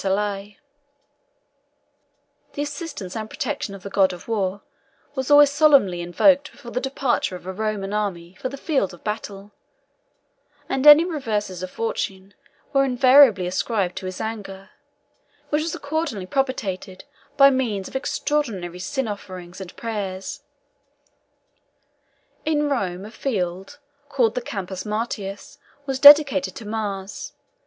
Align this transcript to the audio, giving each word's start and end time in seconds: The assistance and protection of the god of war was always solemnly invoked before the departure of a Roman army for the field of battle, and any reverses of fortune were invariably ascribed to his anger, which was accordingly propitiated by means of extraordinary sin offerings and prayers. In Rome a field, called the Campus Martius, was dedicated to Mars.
The 0.01 0.49
assistance 2.57 3.15
and 3.15 3.29
protection 3.29 3.75
of 3.75 3.83
the 3.83 3.89
god 3.91 4.13
of 4.13 4.27
war 4.27 4.63
was 5.13 5.29
always 5.29 5.51
solemnly 5.51 6.01
invoked 6.01 6.51
before 6.51 6.71
the 6.71 6.81
departure 6.81 7.35
of 7.35 7.45
a 7.45 7.53
Roman 7.53 7.93
army 7.93 8.33
for 8.41 8.49
the 8.49 8.57
field 8.57 8.95
of 8.95 9.03
battle, 9.03 9.51
and 10.67 10.87
any 10.87 11.05
reverses 11.05 11.61
of 11.61 11.69
fortune 11.69 12.33
were 12.73 12.83
invariably 12.83 13.45
ascribed 13.45 13.95
to 13.97 14.07
his 14.07 14.19
anger, 14.19 14.71
which 15.49 15.61
was 15.61 15.75
accordingly 15.75 16.25
propitiated 16.25 17.03
by 17.37 17.51
means 17.51 17.87
of 17.87 17.95
extraordinary 17.95 18.79
sin 18.79 19.07
offerings 19.07 19.61
and 19.61 19.77
prayers. 19.77 20.41
In 22.43 22.67
Rome 22.67 23.05
a 23.05 23.11
field, 23.11 23.77
called 24.09 24.33
the 24.33 24.41
Campus 24.41 24.83
Martius, 24.83 25.59
was 25.85 25.99
dedicated 25.99 26.55
to 26.55 26.65
Mars. 26.65 27.33